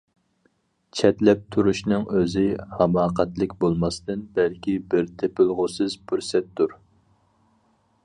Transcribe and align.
چەتلەپ 0.99 1.43
تۇرۇشنىڭ 1.55 2.07
ئۆزى 2.15 2.45
ھاماقەتلىك 2.79 3.55
بولماستىن، 3.61 4.27
بەلكى 4.39 4.77
بىر 4.95 5.15
تېپىلغۇسىز 5.21 6.03
پۇرسەتتۇر. 6.11 6.79